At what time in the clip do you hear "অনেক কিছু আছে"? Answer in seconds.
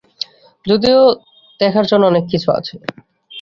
2.07-2.75